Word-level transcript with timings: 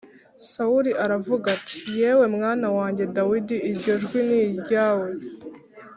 Sawuli 0.51 0.91
aravuga 1.03 1.45
ati 1.57 1.77
“Yewe 1.99 2.25
mwana 2.35 2.67
wanjye 2.77 3.03
Dawidi, 3.15 3.57
iryo 3.71 3.93
jwi 4.03 4.19
ni 4.27 4.37
iryawe?” 4.49 5.09